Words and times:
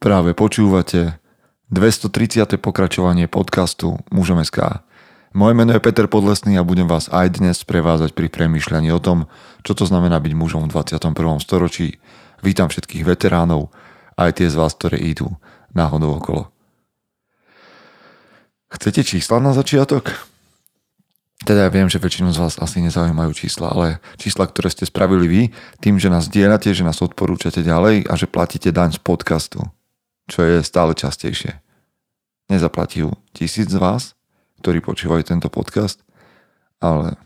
Práve 0.00 0.32
počúvate 0.32 1.20
230. 1.68 2.56
pokračovanie 2.56 3.28
podcastu 3.28 4.00
Mužom 4.08 4.40
SK. 4.40 4.80
Moje 5.36 5.52
meno 5.52 5.76
je 5.76 5.84
Peter 5.84 6.08
Podlesný 6.08 6.56
a 6.56 6.64
budem 6.64 6.88
vás 6.88 7.12
aj 7.12 7.36
dnes 7.36 7.60
prevázať 7.68 8.16
pri 8.16 8.32
premýšľaní 8.32 8.88
o 8.96 9.00
tom, 9.04 9.28
čo 9.60 9.76
to 9.76 9.84
znamená 9.84 10.16
byť 10.24 10.32
mužom 10.32 10.64
v 10.64 10.72
21. 10.72 11.12
storočí. 11.44 12.00
Vítam 12.40 12.72
všetkých 12.72 13.04
veteránov, 13.04 13.68
aj 14.16 14.40
tie 14.40 14.48
z 14.48 14.56
vás, 14.56 14.72
ktoré 14.72 14.96
idú 15.04 15.36
náhodou 15.76 16.16
okolo. 16.16 16.48
Chcete 18.72 19.04
čísla 19.04 19.36
na 19.36 19.52
začiatok? 19.52 20.16
Teda 21.44 21.68
ja 21.68 21.70
viem, 21.70 21.92
že 21.92 22.00
väčšinu 22.00 22.32
z 22.32 22.40
vás 22.40 22.56
asi 22.56 22.80
nezaujímajú 22.80 23.36
čísla, 23.36 23.68
ale 23.68 24.00
čísla, 24.16 24.48
ktoré 24.48 24.72
ste 24.72 24.88
spravili 24.88 25.28
vy, 25.28 25.42
tým, 25.84 26.00
že 26.00 26.08
nás 26.08 26.32
dielate, 26.32 26.72
že 26.72 26.88
nás 26.88 27.04
odporúčate 27.04 27.60
ďalej 27.60 28.08
a 28.08 28.16
že 28.16 28.24
platíte 28.24 28.72
daň 28.72 28.96
z 28.96 29.00
podcastu 29.04 29.60
čo 30.30 30.46
je 30.46 30.62
stále 30.62 30.94
častejšie. 30.94 31.58
Nezaplatí 32.46 33.02
tisíc 33.34 33.66
z 33.66 33.78
vás, 33.82 34.14
ktorí 34.62 34.78
počúvajú 34.78 35.26
tento 35.26 35.50
podcast, 35.50 36.06
ale 36.78 37.18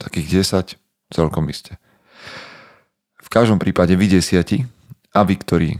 takých 0.00 0.48
10 0.48 1.12
celkom 1.12 1.44
iste. 1.52 1.76
V 3.20 3.28
každom 3.28 3.60
prípade 3.60 3.92
vy 3.92 4.08
desiati 4.08 4.64
a 5.12 5.20
vy, 5.28 5.36
ktorí 5.36 5.70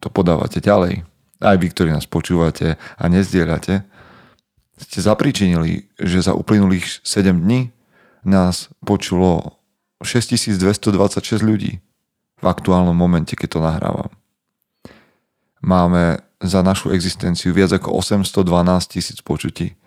to 0.00 0.08
podávate 0.08 0.64
ďalej, 0.64 1.04
aj 1.44 1.56
vy, 1.60 1.66
ktorí 1.68 1.92
nás 1.92 2.08
počúvate 2.08 2.80
a 2.96 3.04
nezdieľate, 3.12 3.84
ste 4.80 4.98
zapričinili, 4.98 5.92
že 6.00 6.24
za 6.24 6.32
uplynulých 6.32 7.04
7 7.04 7.36
dní 7.36 7.70
nás 8.24 8.72
počulo 8.82 9.60
6226 10.00 11.44
ľudí 11.44 11.78
v 12.42 12.44
aktuálnom 12.48 12.96
momente, 12.96 13.38
keď 13.38 13.48
to 13.52 13.60
nahrávam 13.62 14.10
máme 15.62 16.18
za 16.42 16.60
našu 16.60 16.90
existenciu 16.90 17.54
viac 17.54 17.70
ako 17.70 17.94
812 18.02 18.42
tisíc 18.90 19.18
počutí. 19.22 19.78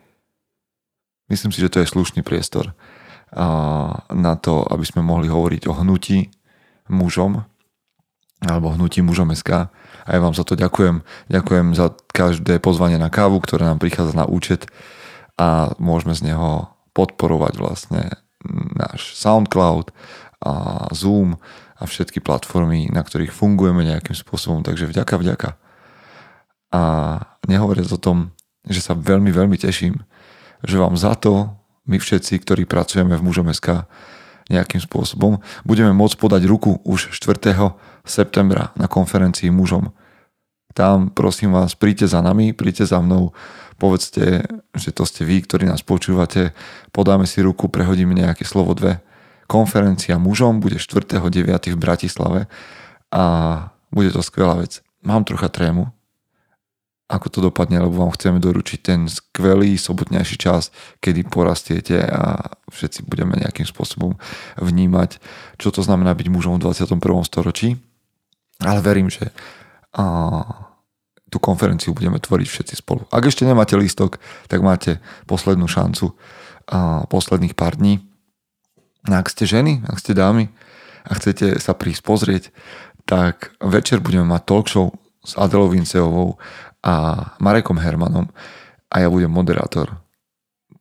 Myslím 1.28 1.52
si, 1.52 1.60
že 1.60 1.72
to 1.72 1.84
je 1.84 1.92
slušný 1.92 2.24
priestor 2.24 2.72
na 4.10 4.34
to, 4.40 4.64
aby 4.72 4.86
sme 4.88 5.04
mohli 5.04 5.28
hovoriť 5.28 5.68
o 5.68 5.74
hnutí 5.76 6.32
mužom 6.88 7.44
alebo 8.46 8.72
hnutí 8.72 9.02
mužom 9.02 9.34
SK. 9.34 9.68
A 10.06 10.10
ja 10.14 10.22
vám 10.22 10.38
za 10.38 10.46
to 10.46 10.54
ďakujem. 10.54 11.02
Ďakujem 11.34 11.74
za 11.74 11.92
každé 12.14 12.62
pozvanie 12.62 13.02
na 13.02 13.10
kávu, 13.10 13.42
ktoré 13.42 13.66
nám 13.66 13.82
prichádza 13.82 14.14
na 14.14 14.30
účet 14.30 14.70
a 15.36 15.74
môžeme 15.82 16.14
z 16.14 16.32
neho 16.32 16.70
podporovať 16.96 17.54
vlastne 17.60 18.02
náš 18.78 19.18
SoundCloud 19.18 19.92
a 20.46 20.86
Zoom 20.94 21.42
a 21.76 21.84
všetky 21.84 22.22
platformy, 22.22 22.88
na 22.94 23.02
ktorých 23.02 23.34
fungujeme 23.34 23.84
nejakým 23.84 24.16
spôsobom. 24.16 24.62
Takže 24.62 24.88
vďaka, 24.88 25.18
vďaka. 25.18 25.50
A 26.76 26.80
nehovoriac 27.48 27.88
o 27.88 28.00
tom, 28.02 28.36
že 28.68 28.84
sa 28.84 28.92
veľmi, 28.92 29.32
veľmi 29.32 29.56
teším, 29.56 29.96
že 30.68 30.76
vám 30.76 31.00
za 31.00 31.16
to 31.16 31.56
my 31.88 32.02
všetci, 32.02 32.42
ktorí 32.44 32.68
pracujeme 32.68 33.16
v 33.16 33.24
mužom 33.24 33.48
SK 33.54 33.88
nejakým 34.52 34.82
spôsobom, 34.84 35.42
budeme 35.64 35.96
môcť 35.96 36.16
podať 36.20 36.44
ruku 36.46 36.84
už 36.84 37.16
4. 37.16 37.74
septembra 38.06 38.76
na 38.78 38.86
konferencii 38.86 39.50
mužom. 39.50 39.90
Tam 40.76 41.08
prosím 41.08 41.56
vás, 41.56 41.74
príďte 41.74 42.12
za 42.12 42.20
nami, 42.20 42.52
príďte 42.52 42.92
za 42.92 43.00
mnou, 43.00 43.32
povedzte, 43.80 44.44
že 44.76 44.90
to 44.92 45.08
ste 45.08 45.24
vy, 45.24 45.40
ktorí 45.48 45.64
nás 45.66 45.80
počúvate, 45.80 46.52
podáme 46.92 47.24
si 47.24 47.40
ruku, 47.40 47.72
prehodíme 47.72 48.12
nejaké 48.12 48.44
slovo 48.44 48.76
dve. 48.76 49.00
Konferencia 49.48 50.20
mužom 50.20 50.60
bude 50.60 50.82
4.9. 50.82 51.48
v 51.48 51.78
Bratislave 51.80 52.52
a 53.14 53.24
bude 53.88 54.12
to 54.12 54.20
skvelá 54.20 54.60
vec. 54.60 54.84
Mám 55.06 55.24
trocha 55.24 55.48
trému, 55.48 55.95
ako 57.06 57.28
to 57.30 57.40
dopadne, 57.46 57.78
lebo 57.78 58.02
vám 58.02 58.14
chceme 58.18 58.42
doručiť 58.42 58.80
ten 58.82 59.06
skvelý 59.06 59.78
sobotnejší 59.78 60.42
čas, 60.42 60.74
kedy 60.98 61.30
porastiete 61.30 62.02
a 62.02 62.50
všetci 62.74 63.06
budeme 63.06 63.38
nejakým 63.38 63.70
spôsobom 63.70 64.18
vnímať, 64.58 65.22
čo 65.62 65.70
to 65.70 65.86
znamená 65.86 66.18
byť 66.18 66.28
mužom 66.34 66.58
v 66.58 66.66
21. 66.66 66.98
storočí. 67.30 67.78
Ale 68.58 68.82
verím, 68.82 69.14
že 69.14 69.30
a, 69.94 70.42
tú 71.30 71.38
konferenciu 71.38 71.94
budeme 71.94 72.18
tvoriť 72.18 72.48
všetci 72.50 72.76
spolu. 72.82 73.06
Ak 73.14 73.30
ešte 73.30 73.46
nemáte 73.46 73.78
lístok, 73.78 74.18
tak 74.50 74.66
máte 74.66 74.98
poslednú 75.30 75.70
šancu 75.70 76.18
a 76.66 77.06
posledných 77.06 77.54
pár 77.54 77.78
dní. 77.78 78.02
Ak 79.06 79.30
ste 79.30 79.46
ženy, 79.46 79.86
ak 79.86 80.02
ste 80.02 80.18
dámy 80.18 80.50
a 81.06 81.14
chcete 81.14 81.62
sa 81.62 81.78
prísť 81.78 82.02
pozrieť, 82.02 82.44
tak 83.06 83.54
večer 83.62 84.02
budeme 84.02 84.26
mať 84.26 84.42
talk 84.50 84.66
show 84.66 84.90
s 85.22 85.38
Adelou 85.38 85.70
Vinceovou 85.70 86.42
a 86.86 86.94
Marekom 87.42 87.82
Hermanom 87.82 88.30
a 88.94 88.96
ja 89.02 89.10
budem 89.10 89.34
moderátor. 89.34 89.98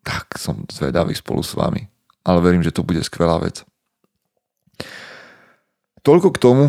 Tak 0.05 0.37
som 0.37 0.69
zvedavý 0.69 1.17
spolu 1.17 1.41
s 1.41 1.57
vami. 1.57 1.89
Ale 2.25 2.45
verím, 2.45 2.61
že 2.61 2.73
to 2.73 2.85
bude 2.85 3.01
skvelá 3.01 3.41
vec. 3.41 3.65
Toľko 6.05 6.37
k 6.37 6.39
tomu. 6.41 6.65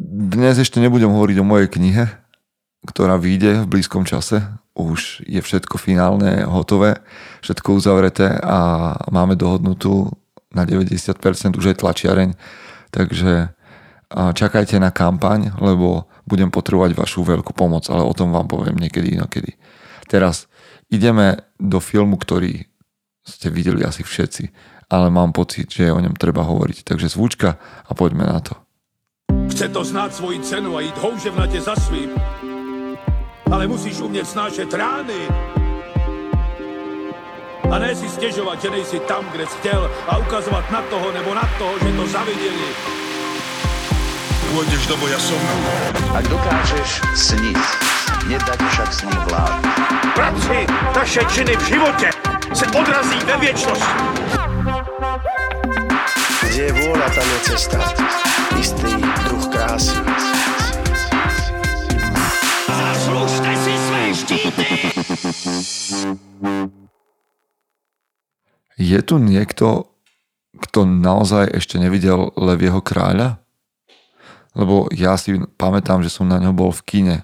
Dnes 0.00 0.56
ešte 0.56 0.80
nebudem 0.80 1.12
hovoriť 1.12 1.36
o 1.40 1.48
mojej 1.48 1.68
knihe, 1.68 2.04
ktorá 2.88 3.20
vyjde 3.20 3.64
v 3.64 3.70
blízkom 3.76 4.08
čase. 4.08 4.44
Už 4.76 5.24
je 5.24 5.40
všetko 5.40 5.80
finálne, 5.80 6.44
hotové, 6.44 7.00
všetko 7.40 7.80
uzavreté 7.80 8.36
a 8.40 8.92
máme 9.08 9.36
dohodnutú 9.36 10.12
na 10.52 10.68
90% 10.68 11.16
už 11.56 11.72
aj 11.72 11.80
tlačiareň. 11.80 12.36
Takže 12.92 13.55
čakajte 14.10 14.78
na 14.78 14.94
kampaň, 14.94 15.50
lebo 15.58 16.06
budem 16.26 16.50
potrebovať 16.50 16.94
vašu 16.94 17.26
veľkú 17.26 17.50
pomoc, 17.54 17.90
ale 17.90 18.06
o 18.06 18.14
tom 18.14 18.30
vám 18.30 18.46
poviem 18.46 18.78
niekedy 18.78 19.18
inokedy. 19.18 19.58
Teraz 20.06 20.46
ideme 20.90 21.42
do 21.58 21.82
filmu, 21.82 22.14
ktorý 22.14 22.66
ste 23.26 23.50
videli 23.50 23.82
asi 23.82 24.06
všetci, 24.06 24.44
ale 24.86 25.10
mám 25.10 25.34
pocit, 25.34 25.66
že 25.66 25.90
o 25.90 25.98
ňom 25.98 26.14
treba 26.14 26.46
hovoriť. 26.46 26.86
Takže 26.86 27.10
zvučka 27.10 27.58
a 27.58 27.90
poďme 27.98 28.30
na 28.30 28.38
to. 28.38 28.54
Chce 29.50 29.66
to 29.74 29.82
znáť 29.82 30.10
svoji 30.14 30.38
cenu 30.46 30.78
a 30.78 30.84
ísť 30.86 30.98
houževnate 31.02 31.58
za 31.58 31.74
svým. 31.74 32.14
Ale 33.50 33.66
musíš 33.66 34.02
umieť 34.02 34.26
snášať 34.26 34.70
rány. 34.70 35.20
A 37.66 37.74
ne 37.82 37.90
si 37.98 38.06
stiežovať, 38.06 38.62
že 38.62 38.68
nejsi 38.70 38.98
tam, 39.10 39.26
kde 39.34 39.42
si 39.50 39.58
chcel 39.58 39.90
a 40.06 40.22
ukazovať 40.22 40.70
na 40.70 40.82
toho 40.86 41.10
nebo 41.10 41.34
na 41.34 41.46
toho, 41.58 41.74
že 41.82 41.90
to 41.98 42.04
zavideli 42.06 42.70
pôjdeš 44.52 44.82
do 44.86 44.96
boja 45.00 45.18
som. 45.18 45.40
Ak 46.14 46.24
dokážeš 46.28 47.02
sniť, 47.14 47.60
nedať 48.30 48.60
však 48.60 48.90
sním 48.92 49.20
vlád. 49.30 49.62
Práci 50.14 50.66
taše 50.94 51.22
činy 51.30 51.54
v 51.56 51.64
živote 51.66 52.08
se 52.54 52.66
odrazí 52.72 53.18
ve 53.26 53.36
viečnosť. 53.42 53.88
Kde 56.46 56.62
je 56.62 56.72
vôľa, 56.72 57.08
tam 57.12 57.26
je 57.26 57.38
cesta. 57.52 57.78
Istý 58.56 58.92
druh 59.28 59.46
krásy. 59.52 59.96
Zaslužte 62.66 63.52
si 63.60 63.74
své 63.76 64.02
štíty! 64.14 64.68
Je 68.76 69.00
tu 69.00 69.16
niekto, 69.16 69.88
kto 70.60 70.84
naozaj 70.84 71.56
ešte 71.56 71.80
nevidel 71.80 72.32
Levieho 72.36 72.84
kráľa? 72.84 73.45
Lebo 74.56 74.88
ja 74.90 75.14
si 75.20 75.36
pamätám, 75.60 76.00
že 76.00 76.08
som 76.08 76.24
na 76.24 76.40
ňo 76.40 76.56
bol 76.56 76.72
v 76.72 76.82
kine, 76.88 77.16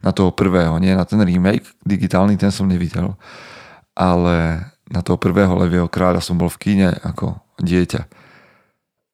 na 0.00 0.16
toho 0.16 0.32
prvého, 0.32 0.80
nie 0.80 0.96
na 0.96 1.04
ten 1.04 1.20
remake 1.20 1.66
digitálny, 1.84 2.40
ten 2.40 2.48
som 2.48 2.64
nevidel, 2.64 3.18
ale 3.92 4.64
na 4.88 5.04
toho 5.04 5.20
prvého 5.20 5.52
Levieho 5.60 5.92
kráľa 5.92 6.24
som 6.24 6.40
bol 6.40 6.48
v 6.48 6.60
kine 6.62 6.88
ako 7.04 7.36
dieťa. 7.60 8.08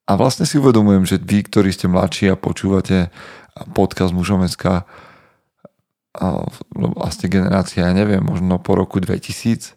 A 0.06 0.12
vlastne 0.14 0.46
si 0.46 0.62
uvedomujem, 0.62 1.02
že 1.02 1.18
vy, 1.18 1.42
ktorí 1.42 1.74
ste 1.74 1.90
mladší 1.90 2.30
a 2.30 2.38
počúvate 2.38 3.10
podcast 3.74 4.14
Mužomecka, 4.14 4.86
a 6.16 7.08
ste 7.12 7.28
generácia, 7.28 7.84
ja 7.84 7.92
neviem, 7.92 8.24
možno 8.24 8.56
po 8.56 8.72
roku 8.72 9.02
2000, 9.02 9.76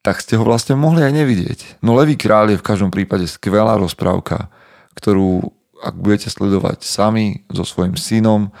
tak 0.00 0.22
ste 0.22 0.38
ho 0.38 0.44
vlastne 0.46 0.78
mohli 0.78 1.02
aj 1.02 1.12
nevidieť. 1.12 1.60
No 1.82 1.98
Levý 1.98 2.14
kráľ 2.14 2.54
je 2.54 2.60
v 2.60 2.66
každom 2.66 2.94
prípade 2.94 3.26
skvelá 3.26 3.74
rozprávka, 3.76 4.48
ktorú 4.94 5.56
ak 5.80 5.96
budete 5.96 6.28
sledovať 6.28 6.84
sami 6.84 7.42
so 7.50 7.64
svojim 7.64 7.96
synom 7.96 8.52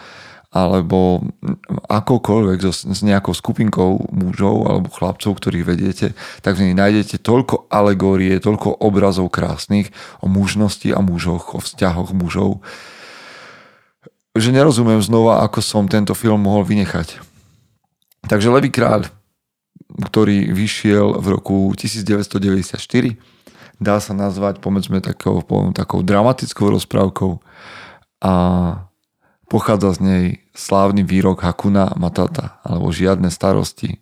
alebo 0.50 1.22
akokoľvek 1.86 2.58
so, 2.58 2.74
s 2.74 3.00
nejakou 3.06 3.30
skupinkou 3.30 4.10
mužov 4.10 4.66
alebo 4.66 4.90
chlapcov, 4.90 5.38
ktorých 5.38 5.62
vediete, 5.62 6.06
tak 6.42 6.58
v 6.58 6.70
nej 6.70 6.74
nájdete 6.74 7.22
toľko 7.22 7.70
alegórie, 7.70 8.34
toľko 8.42 8.82
obrazov 8.82 9.30
krásnych 9.30 9.94
o 10.18 10.26
mužnosti 10.26 10.90
a 10.90 10.98
mužoch, 10.98 11.54
o 11.54 11.62
vzťahoch 11.62 12.10
mužov, 12.10 12.66
že 14.34 14.50
nerozumiem 14.50 14.98
znova, 14.98 15.46
ako 15.46 15.62
som 15.62 15.86
tento 15.86 16.18
film 16.18 16.42
mohol 16.42 16.66
vynechať. 16.66 17.22
Takže 18.26 18.50
Levý 18.50 18.74
kráľ, 18.74 19.06
ktorý 20.10 20.50
vyšiel 20.50 21.18
v 21.18 21.26
roku 21.30 21.70
1994, 21.78 22.74
dá 23.80 23.96
sa 23.98 24.12
nazvať, 24.12 24.60
pomedzme, 24.60 25.00
takou, 25.00 25.40
takou 25.72 26.04
dramatickou 26.04 26.70
rozprávkou. 26.70 27.40
A 28.20 28.32
pochádza 29.48 29.96
z 29.96 30.00
nej 30.04 30.24
slávny 30.52 31.02
výrok 31.02 31.42
Hakuna 31.42 31.96
Matata, 31.96 32.60
alebo 32.62 32.92
žiadne 32.92 33.32
starosti. 33.32 33.98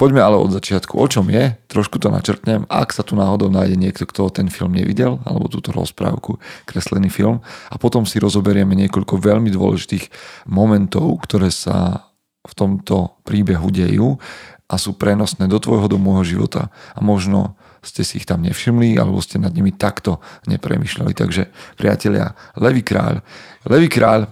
Poďme 0.00 0.24
ale 0.24 0.40
od 0.40 0.48
začiatku. 0.48 0.96
O 0.96 1.06
čom 1.06 1.28
je? 1.28 1.52
Trošku 1.68 2.00
to 2.00 2.08
načrtnem. 2.08 2.64
Ak 2.72 2.96
sa 2.96 3.04
tu 3.04 3.12
náhodou 3.12 3.52
nájde 3.52 3.76
niekto, 3.76 4.08
kto 4.08 4.32
ten 4.32 4.48
film 4.48 4.72
nevidel, 4.72 5.20
alebo 5.28 5.52
túto 5.52 5.70
rozprávku, 5.70 6.40
kreslený 6.64 7.12
film, 7.12 7.44
a 7.68 7.76
potom 7.76 8.08
si 8.08 8.16
rozoberieme 8.16 8.72
niekoľko 8.72 9.20
veľmi 9.20 9.52
dôležitých 9.52 10.08
momentov, 10.48 11.20
ktoré 11.28 11.52
sa 11.52 12.08
v 12.42 12.52
tomto 12.56 13.20
príbehu 13.22 13.68
dejú 13.70 14.18
a 14.66 14.74
sú 14.80 14.96
prenosné 14.96 15.46
do 15.46 15.60
tvojho 15.60 15.86
do 15.86 16.00
môjho 16.00 16.24
života 16.24 16.72
a 16.96 16.98
možno 17.04 17.54
ste 17.82 18.06
si 18.06 18.22
ich 18.22 18.26
tam 18.26 18.46
nevšimli 18.46 18.94
alebo 18.94 19.18
ste 19.18 19.42
nad 19.42 19.50
nimi 19.50 19.74
takto 19.74 20.22
nepremýšľali. 20.46 21.12
Takže 21.12 21.50
priatelia, 21.74 22.30
Levý 22.56 22.86
kráľ. 22.86 23.18
Levý 23.66 23.90
kráľ 23.90 24.30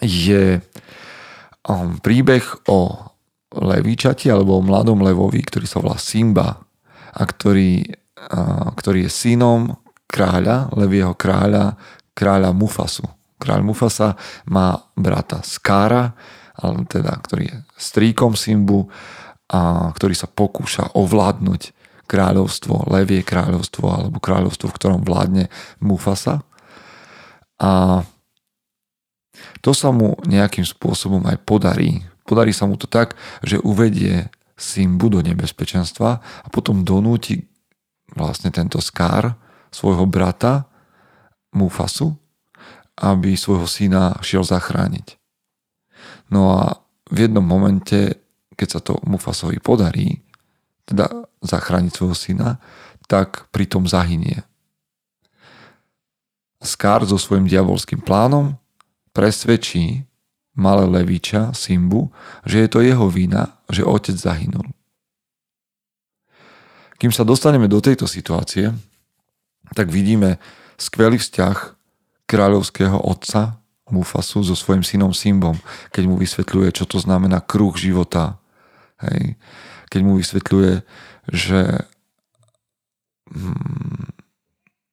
je 0.00 0.58
um, 1.68 2.00
príbeh 2.00 2.44
o 2.72 3.12
levíčati 3.54 4.32
alebo 4.32 4.58
o 4.58 4.66
mladom 4.66 5.04
levovi, 5.04 5.38
ktorý 5.44 5.66
sa 5.68 5.78
volá 5.78 6.00
Simba 6.00 6.58
a 7.14 7.22
ktorý, 7.22 7.86
a, 8.18 8.74
ktorý 8.74 9.06
je 9.06 9.10
synom 9.12 9.70
kráľa, 10.10 10.74
levieho 10.74 11.14
kráľa, 11.14 11.78
kráľa 12.10 12.50
Mufasu. 12.50 13.06
Kráľ 13.38 13.60
Mufasa 13.62 14.18
má 14.50 14.74
brata 14.98 15.42
Skára, 15.46 16.14
ale 16.58 16.86
teda, 16.86 17.14
ktorý 17.18 17.44
je 17.50 17.56
strýkom 17.78 18.34
Simbu 18.34 18.90
a 19.50 19.90
ktorý 19.94 20.14
sa 20.18 20.30
pokúša 20.30 20.94
ovládnuť 20.98 21.83
kráľovstvo, 22.04 22.88
levie 22.92 23.24
kráľovstvo 23.24 23.84
alebo 23.88 24.18
kráľovstvo, 24.20 24.70
v 24.70 24.76
ktorom 24.76 25.00
vládne 25.02 25.48
Mufasa. 25.80 26.44
A 27.60 28.02
to 29.60 29.72
sa 29.72 29.90
mu 29.90 30.16
nejakým 30.24 30.64
spôsobom 30.64 31.24
aj 31.26 31.42
podarí. 31.42 32.04
Podarí 32.24 32.52
sa 32.52 32.64
mu 32.64 32.76
to 32.80 32.88
tak, 32.88 33.16
že 33.44 33.60
uvedie 33.60 34.28
Simbu 34.54 35.10
do 35.10 35.20
nebezpečenstva 35.20 36.10
a 36.22 36.48
potom 36.48 36.86
donúti 36.86 37.42
vlastne 38.14 38.54
tento 38.54 38.78
skár 38.78 39.34
svojho 39.74 40.06
brata 40.06 40.70
Mufasu, 41.54 42.14
aby 43.02 43.34
svojho 43.34 43.66
syna 43.66 44.14
šiel 44.22 44.46
zachrániť. 44.46 45.18
No 46.30 46.54
a 46.54 46.78
v 47.10 47.26
jednom 47.26 47.44
momente, 47.44 48.22
keď 48.54 48.68
sa 48.70 48.80
to 48.80 49.02
Mufasovi 49.04 49.58
podarí, 49.58 50.23
teda 50.84 51.28
zachrániť 51.40 51.92
svojho 51.92 52.16
syna, 52.16 52.48
tak 53.08 53.48
pritom 53.52 53.84
zahynie. 53.84 54.44
Skár 56.64 57.04
so 57.04 57.20
svojím 57.20 57.44
diabolským 57.44 58.00
plánom 58.00 58.56
presvedčí 59.12 60.08
malé 60.56 60.88
leviča 60.88 61.52
Simbu, 61.52 62.08
že 62.46 62.64
je 62.64 62.68
to 62.70 62.80
jeho 62.80 63.06
vina, 63.12 63.60
že 63.68 63.84
otec 63.84 64.16
zahynul. 64.16 64.64
Kým 66.96 67.12
sa 67.12 67.26
dostaneme 67.26 67.68
do 67.68 67.82
tejto 67.84 68.08
situácie, 68.08 68.72
tak 69.76 69.92
vidíme 69.92 70.40
skvelý 70.80 71.20
vzťah 71.20 71.76
kráľovského 72.24 72.96
otca 72.96 73.60
Mufasu 73.92 74.40
so 74.40 74.56
svojím 74.56 74.80
synom 74.80 75.12
Simbom, 75.12 75.60
keď 75.92 76.08
mu 76.08 76.16
vysvetľuje, 76.16 76.72
čo 76.72 76.88
to 76.88 76.96
znamená 76.96 77.44
kruh 77.44 77.76
života. 77.76 78.40
Hej. 79.04 79.36
Keď 79.88 80.00
mu 80.04 80.16
vysvetľuje, 80.18 80.84
že 81.32 81.60
hmm, 83.32 84.14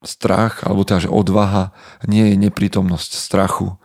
strach, 0.02 0.66
alebo 0.66 0.82
teda, 0.82 1.06
že 1.06 1.14
odvaha 1.14 1.74
nie 2.10 2.34
je 2.34 2.36
neprítomnosť 2.50 3.12
strachu 3.14 3.78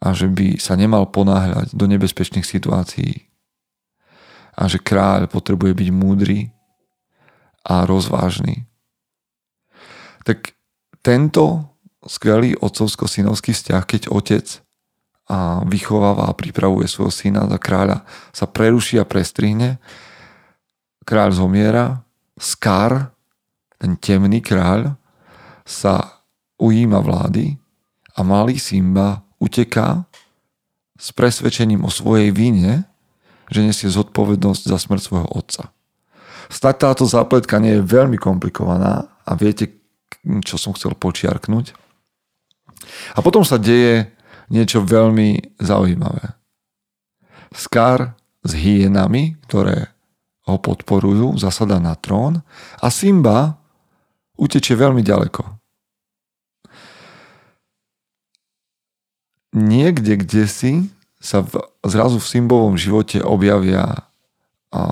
a 0.00 0.12
že 0.16 0.28
by 0.28 0.60
sa 0.60 0.76
nemal 0.76 1.08
ponáhľať 1.08 1.72
do 1.76 1.84
nebezpečných 1.88 2.44
situácií 2.44 3.28
a 4.54 4.70
že 4.70 4.80
kráľ 4.80 5.26
potrebuje 5.28 5.72
byť 5.74 5.88
múdry 5.90 6.54
a 7.64 7.88
rozvážny. 7.88 8.68
Tak 10.24 10.56
tento 11.04 11.74
skvelý 12.04 12.56
otcovsko-synovský 12.60 13.52
vzťah, 13.52 13.82
keď 13.84 14.02
otec 14.12 14.46
a 15.24 15.64
vychováva 15.64 16.28
a 16.28 16.36
pripravuje 16.36 16.84
svojho 16.84 17.12
syna 17.12 17.48
za 17.48 17.56
kráľa, 17.56 18.04
sa 18.32 18.44
preruší 18.44 19.00
a 19.00 19.08
prestrihne. 19.08 19.80
Kráľ 21.04 21.30
zomiera, 21.36 22.00
Skar, 22.34 23.12
ten 23.78 23.94
temný 24.00 24.40
kráľ, 24.40 24.96
sa 25.64 26.24
ujíma 26.60 27.00
vlády 27.00 27.56
a 28.16 28.20
malý 28.24 28.56
Simba 28.60 29.24
uteká 29.40 30.04
s 30.96 31.12
presvedčením 31.12 31.84
o 31.84 31.90
svojej 31.92 32.32
vine, 32.32 32.88
že 33.52 33.60
nesie 33.60 33.92
zodpovednosť 33.92 34.62
za 34.64 34.78
smrť 34.80 35.02
svojho 35.04 35.28
otca. 35.32 35.72
Stať 36.48 36.74
táto 36.80 37.04
zápletka 37.04 37.60
nie 37.60 37.80
je 37.80 37.86
veľmi 37.88 38.16
komplikovaná 38.20 39.08
a 39.24 39.30
viete, 39.36 39.72
čo 40.44 40.56
som 40.56 40.72
chcel 40.76 40.96
počiarknúť. 40.96 41.76
A 43.16 43.18
potom 43.24 43.44
sa 43.44 43.56
deje 43.56 44.12
niečo 44.52 44.84
veľmi 44.84 45.56
zaujímavé. 45.60 46.36
Skar 47.54 48.12
s 48.44 48.52
hyenami, 48.52 49.40
ktoré 49.48 49.93
ho 50.44 50.56
podporujú, 50.60 51.40
zasada 51.40 51.80
na 51.80 51.96
trón 51.96 52.44
a 52.80 52.88
Simba 52.92 53.56
utečie 54.36 54.76
veľmi 54.76 55.00
ďaleko. 55.00 55.42
Niekde, 59.54 60.18
kde 60.18 60.44
si 60.50 60.72
sa 61.22 61.40
v, 61.40 61.62
zrazu 61.86 62.18
v 62.18 62.26
Simbovom 62.26 62.74
živote 62.74 63.22
objavia 63.22 64.10
a, 64.74 64.82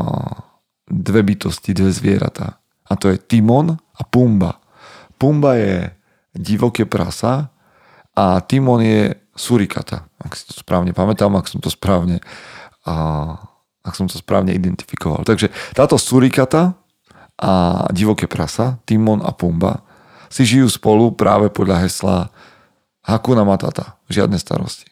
dve 0.87 1.21
bytosti, 1.27 1.75
dve 1.75 1.91
zvieratá. 1.91 2.63
A 2.87 2.95
to 2.95 3.11
je 3.11 3.19
Timon 3.19 3.75
a 3.75 4.03
Pumba. 4.07 4.63
Pumba 5.19 5.59
je 5.59 5.91
divoké 6.33 6.87
prasa 6.87 7.51
a 8.15 8.41
Timon 8.41 8.81
je 8.81 9.13
surikata, 9.35 10.09
ak 10.21 10.37
si 10.37 10.45
to 10.49 10.55
správne 10.57 10.93
pamätám, 10.93 11.33
ak 11.37 11.49
som 11.49 11.59
to 11.61 11.73
správne 11.73 12.21
a 12.85 12.95
ak 13.83 13.95
som 13.99 14.07
to 14.07 14.19
správne 14.19 14.55
identifikoval. 14.55 15.27
Takže 15.27 15.51
táto 15.75 15.99
surikata 15.99 16.79
a 17.39 17.85
divoké 17.91 18.31
prasa, 18.31 18.79
Timon 18.87 19.23
a 19.23 19.35
Pumba, 19.35 19.83
si 20.33 20.47
žijú 20.47 20.71
spolu 20.71 21.13
práve 21.13 21.51
podľa 21.53 21.85
hesla 21.85 22.17
Hakuna 23.03 23.43
Matata, 23.43 23.99
žiadne 24.09 24.39
starosti. 24.39 24.89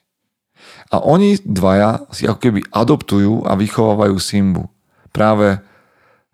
A 0.90 0.98
oni 0.98 1.38
dvaja 1.38 2.02
si 2.10 2.26
ako 2.26 2.40
keby 2.42 2.60
adoptujú 2.74 3.46
a 3.46 3.54
vychovávajú 3.54 4.18
Simbu. 4.18 4.66
Práve 5.14 5.62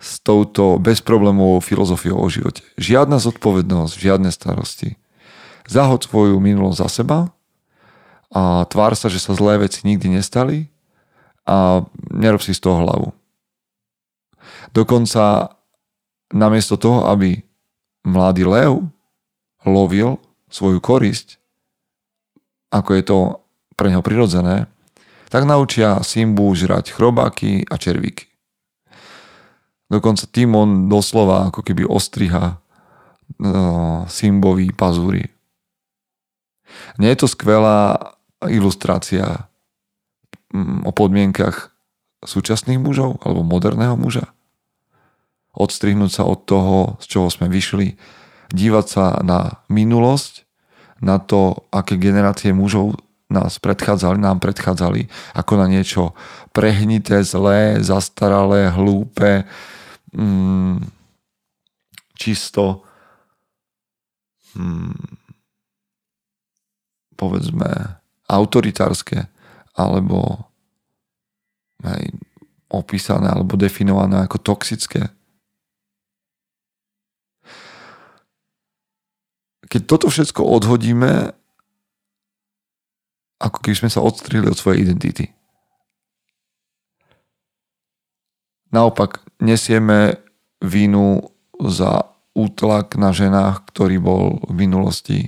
s 0.00 0.20
touto 0.20 0.80
bezproblémovou 0.80 1.60
filozofiou 1.60 2.20
o 2.20 2.28
živote. 2.28 2.64
Žiadna 2.80 3.20
zodpovednosť, 3.20 3.92
žiadne 3.96 4.28
starosti 4.32 4.96
zahod 5.66 6.06
svoju 6.06 6.38
minulosť 6.38 6.78
za 6.78 6.88
seba 7.02 7.18
a 8.30 8.66
tvár 8.70 8.94
sa, 8.94 9.10
že 9.10 9.18
sa 9.18 9.34
zlé 9.34 9.58
veci 9.66 9.82
nikdy 9.86 10.18
nestali 10.18 10.70
a 11.46 11.86
nerob 12.10 12.42
si 12.42 12.52
z 12.52 12.60
toho 12.60 12.82
hlavu. 12.82 13.08
Dokonca 14.74 15.54
namiesto 16.34 16.76
toho, 16.76 17.06
aby 17.06 17.38
mladý 18.02 18.44
lev 18.46 18.82
lovil 19.66 20.18
svoju 20.50 20.78
korisť, 20.82 21.38
ako 22.70 22.90
je 22.94 23.02
to 23.02 23.18
pre 23.78 23.90
neho 23.90 24.02
prirodzené, 24.02 24.66
tak 25.30 25.46
naučia 25.46 26.02
Simbu 26.06 26.54
žrať 26.54 26.94
chrobáky 26.94 27.66
a 27.66 27.74
červíky. 27.78 28.30
Dokonca 29.86 30.26
Timon 30.26 30.90
doslova 30.90 31.50
ako 31.50 31.62
keby 31.62 31.86
ostriha 31.86 32.58
no, 33.38 34.06
Simbovi 34.10 34.74
pazúry. 34.74 35.30
Nie 36.98 37.14
je 37.14 37.22
to 37.22 37.28
skvelá 37.30 37.94
ilustrácia 38.50 39.46
o 40.84 40.90
podmienkach 40.92 41.72
súčasných 42.25 42.80
mužov 42.80 43.20
alebo 43.22 43.46
moderného 43.46 43.94
muža? 43.94 44.32
Odstrihnúť 45.56 46.20
sa 46.20 46.22
od 46.28 46.44
toho, 46.44 47.00
z 47.00 47.16
čoho 47.16 47.28
sme 47.32 47.48
vyšli, 47.48 47.96
dívať 48.52 48.86
sa 48.86 49.04
na 49.25 49.64
minulosť, 49.72 50.44
na 51.00 51.20
to, 51.20 51.68
aké 51.72 52.00
generácie 52.00 52.52
mužov 52.52 52.96
nás 53.26 53.58
predchádzali, 53.58 54.22
nám 54.22 54.38
predchádzali, 54.38 55.10
ako 55.34 55.52
na 55.58 55.66
niečo 55.66 56.14
prehnité, 56.54 57.26
zlé, 57.26 57.82
zastaralé, 57.82 58.70
hlúpe, 58.70 59.42
mm, 60.14 60.78
čisto 62.14 62.86
mm, 64.54 64.94
povedzme 67.18 68.00
autoritárske 68.30 69.35
alebo 69.76 70.49
aj 71.85 72.09
opísané 72.73 73.30
alebo 73.30 73.54
definované 73.54 74.25
ako 74.25 74.42
toxické. 74.42 75.12
Keď 79.66 79.83
toto 79.85 80.09
všetko 80.09 80.40
odhodíme 80.40 81.37
ako 83.37 83.59
keby 83.61 83.76
sme 83.76 83.90
sa 83.92 84.00
odstrihli 84.00 84.49
od 84.49 84.56
svojej 84.56 84.88
identity. 84.88 85.28
Naopak, 88.73 89.23
nesieme 89.45 90.21
vinu 90.64 91.33
za 91.61 92.12
útlak 92.37 92.97
na 92.97 93.12
ženách, 93.12 93.68
ktorý 93.73 93.97
bol 94.00 94.25
v 94.45 94.52
minulosti, 94.66 95.21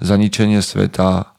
za 0.00 0.16
ničenie 0.16 0.60
sveta. 0.60 1.33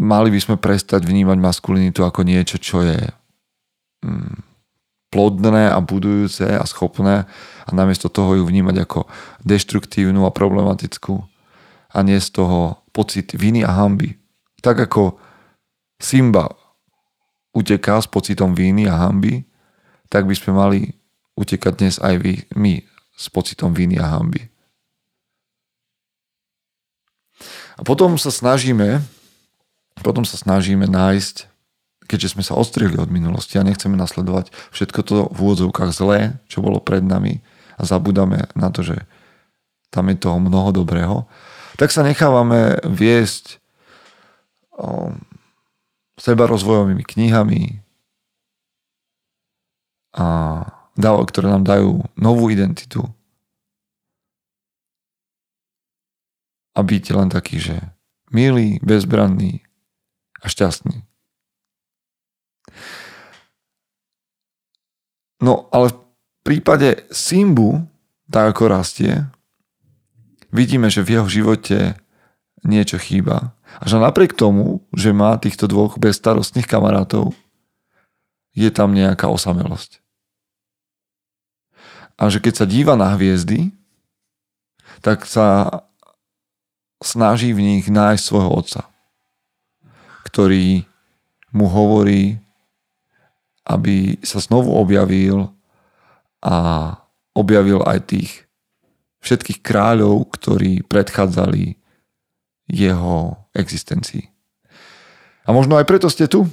Mali 0.00 0.32
by 0.32 0.40
sme 0.40 0.56
prestať 0.56 1.04
vnímať 1.04 1.36
maskulinitu 1.36 2.00
ako 2.00 2.24
niečo, 2.24 2.56
čo 2.56 2.80
je 2.80 2.96
mm, 4.00 4.50
plodné 5.12 5.68
a 5.68 5.76
budujúce 5.84 6.48
a 6.48 6.64
schopné 6.64 7.28
a 7.66 7.70
namiesto 7.76 8.08
toho 8.08 8.40
ju 8.40 8.44
vnímať 8.48 8.76
ako 8.88 9.04
deštruktívnu 9.44 10.24
a 10.24 10.32
problematickú 10.32 11.20
a 11.90 11.98
nie 12.00 12.16
z 12.16 12.32
toho 12.32 12.80
pocit 12.96 13.36
viny 13.36 13.60
a 13.66 13.76
hamby. 13.76 14.16
Tak 14.64 14.88
ako 14.88 15.18
Simba 16.00 16.48
uteká 17.52 17.98
s 17.98 18.06
pocitom 18.06 18.54
viny 18.54 18.86
a 18.86 18.94
hamby, 18.96 19.44
tak 20.08 20.24
by 20.24 20.34
sme 20.38 20.56
mali 20.56 20.78
utekať 21.34 21.72
dnes 21.76 21.96
aj 21.98 22.14
vy, 22.22 22.34
my 22.54 22.80
s 23.14 23.26
pocitom 23.28 23.74
viny 23.74 23.98
a 23.98 24.06
hamby. 24.06 24.48
A 27.76 27.82
potom 27.82 28.20
sa 28.20 28.28
snažíme, 28.28 29.02
potom 30.02 30.24
sa 30.24 30.40
snažíme 30.40 30.88
nájsť, 30.88 31.50
keďže 32.10 32.34
sme 32.34 32.42
sa 32.42 32.58
ostrihli 32.58 32.98
od 32.98 33.12
minulosti 33.12 33.60
a 33.60 33.66
nechceme 33.66 33.94
nasledovať 33.94 34.50
všetko 34.74 35.00
to 35.06 35.16
v 35.30 35.38
úvodzovkách 35.38 35.90
zlé, 35.94 36.42
čo 36.50 36.64
bolo 36.64 36.82
pred 36.82 37.04
nami 37.06 37.38
a 37.78 37.86
zabudáme 37.86 38.50
na 38.58 38.68
to, 38.74 38.82
že 38.82 39.06
tam 39.94 40.10
je 40.10 40.18
toho 40.18 40.38
mnoho 40.42 40.70
dobrého, 40.74 41.30
tak 41.78 41.94
sa 41.94 42.04
nechávame 42.04 42.78
viesť 42.84 43.62
o, 44.74 45.14
seba 46.18 46.44
rozvojovými 46.44 47.02
knihami 47.02 47.80
a 50.14 50.26
dávo, 50.98 51.22
ktoré 51.24 51.48
nám 51.48 51.64
dajú 51.64 52.04
novú 52.18 52.50
identitu. 52.50 53.06
A 56.74 56.84
byť 56.86 57.04
len 57.14 57.28
taký, 57.30 57.58
že 57.58 57.76
milý, 58.30 58.78
bezbranný 58.82 59.69
a 60.40 60.46
šťastný. 60.48 61.04
No 65.40 65.72
ale 65.72 65.92
v 65.92 65.96
prípade 66.44 67.08
Simbu, 67.08 67.88
tak 68.28 68.56
ako 68.56 68.72
rastie, 68.72 69.24
vidíme, 70.52 70.92
že 70.92 71.00
v 71.00 71.20
jeho 71.20 71.28
živote 71.28 71.96
niečo 72.60 73.00
chýba. 73.00 73.56
A 73.80 73.88
že 73.88 73.96
napriek 73.96 74.36
tomu, 74.36 74.84
že 74.92 75.16
má 75.16 75.38
týchto 75.40 75.64
dvoch 75.70 75.96
bezstarostných 75.96 76.68
kamarátov, 76.68 77.32
je 78.52 78.68
tam 78.68 78.92
nejaká 78.92 79.30
osamelosť. 79.30 80.02
A 82.20 82.28
že 82.28 82.42
keď 82.42 82.54
sa 82.60 82.66
díva 82.68 83.00
na 83.00 83.16
hviezdy, 83.16 83.72
tak 85.00 85.24
sa 85.24 85.80
snaží 87.00 87.56
v 87.56 87.64
nich 87.64 87.88
nájsť 87.88 88.20
svojho 88.20 88.50
otca, 88.52 88.89
ktorý 90.30 90.86
mu 91.50 91.66
hovorí, 91.66 92.38
aby 93.66 94.14
sa 94.22 94.38
znovu 94.38 94.70
objavil 94.78 95.50
a 96.38 96.94
objavil 97.34 97.82
aj 97.82 98.14
tých 98.14 98.30
všetkých 99.20 99.60
kráľov, 99.60 100.30
ktorí 100.32 100.86
predchádzali 100.86 101.76
jeho 102.70 103.36
existencii. 103.52 104.30
A 105.44 105.50
možno 105.50 105.76
aj 105.76 105.84
preto 105.84 106.06
ste 106.06 106.30
tu. 106.30 106.46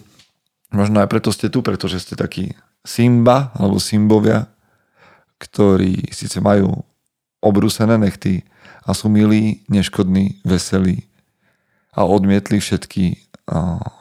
Možno 0.74 1.00
aj 1.00 1.08
preto 1.08 1.30
ste 1.30 1.48
tu, 1.48 1.62
pretože 1.62 2.02
ste 2.02 2.18
takí 2.18 2.58
Simba 2.82 3.54
alebo 3.56 3.78
Simbovia, 3.80 4.50
ktorí 5.38 6.10
síce 6.12 6.42
majú 6.42 6.82
obrúsené 7.40 7.96
nechty 8.02 8.42
a 8.84 8.92
sú 8.98 9.08
milí, 9.08 9.64
neškodní, 9.70 10.42
veselí 10.42 11.08
a 11.98 12.06
odmietli 12.06 12.62
všetky 12.62 13.27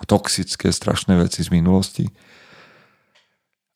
toxické, 0.06 0.74
strašné 0.74 1.18
veci 1.18 1.42
z 1.42 1.54
minulosti. 1.54 2.10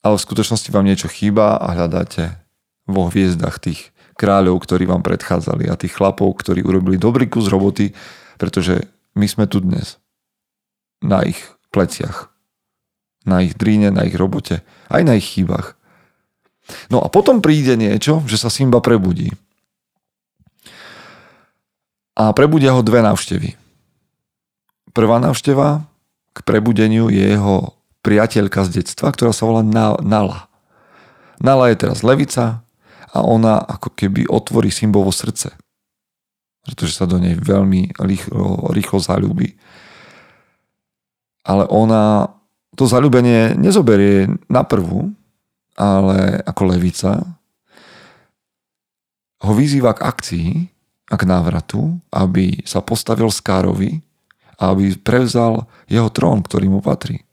Ale 0.01 0.17
v 0.17 0.25
skutočnosti 0.27 0.73
vám 0.73 0.89
niečo 0.89 1.07
chýba 1.07 1.61
a 1.61 1.77
hľadáte 1.77 2.41
vo 2.89 3.07
hviezdach 3.07 3.61
tých 3.63 3.93
kráľov, 4.19 4.65
ktorí 4.65 4.89
vám 4.89 5.05
predchádzali 5.05 5.69
a 5.69 5.79
tých 5.79 5.95
chlapov, 5.95 6.41
ktorí 6.41 6.65
urobili 6.65 6.97
dobrý 6.97 7.29
kus 7.29 7.49
roboty, 7.53 7.93
pretože 8.41 8.89
my 9.15 9.27
sme 9.29 9.45
tu 9.47 9.61
dnes. 9.61 10.01
Na 11.05 11.23
ich 11.25 11.41
pleciach. 11.71 12.33
Na 13.29 13.45
ich 13.45 13.57
dríne, 13.57 13.93
na 13.93 14.09
ich 14.09 14.17
robote. 14.17 14.65
Aj 14.89 15.03
na 15.05 15.17
ich 15.17 15.29
chýbach. 15.29 15.77
No 16.89 17.05
a 17.05 17.13
potom 17.13 17.45
príde 17.45 17.77
niečo, 17.77 18.25
že 18.25 18.41
sa 18.41 18.49
Simba 18.49 18.81
prebudí. 18.81 19.33
A 22.17 22.33
prebudia 22.33 22.73
ho 22.73 22.85
dve 22.85 23.01
návštevy. 23.05 23.60
Prvá 24.91 25.23
návšteva 25.23 25.87
k 26.35 26.39
prebudeniu 26.43 27.11
je 27.11 27.37
jeho 27.37 27.79
priateľka 28.01 28.67
z 28.67 28.81
detstva, 28.83 29.13
ktorá 29.13 29.31
sa 29.31 29.47
volá 29.47 29.63
Nala. 30.01 30.49
Nala 31.41 31.73
je 31.73 31.77
teraz 31.79 32.05
levica, 32.05 32.65
a 33.11 33.27
ona 33.27 33.59
ako 33.59 33.91
keby 33.95 34.31
otvorí 34.31 34.71
Simbovo 34.71 35.11
srdce. 35.11 35.51
Pretože 36.63 36.95
sa 36.95 37.09
do 37.09 37.19
nej 37.19 37.35
veľmi 37.35 37.99
rýchlo, 37.99 38.71
rýchlo 38.71 39.03
zalúbi. 39.03 39.59
Ale 41.43 41.67
ona 41.67 42.31
to 42.79 42.87
zalúbenie 42.87 43.59
nezoberie 43.59 44.31
na 44.47 44.63
prvú, 44.63 45.11
ale 45.75 46.39
ako 46.47 46.63
levica 46.71 47.25
ho 49.41 49.53
vyzýva 49.57 49.97
k 49.97 50.05
akcii 50.05 50.49
a 51.11 51.15
k 51.17 51.25
návratu, 51.27 51.99
aby 52.13 52.61
sa 52.63 52.85
postavil 52.85 53.33
Skárovi 53.33 54.05
aby 54.61 54.93
prevzal 55.01 55.65
jeho 55.89 56.13
trón, 56.13 56.45
ktorý 56.45 56.69
mu 56.69 56.85
patrí. 56.85 57.25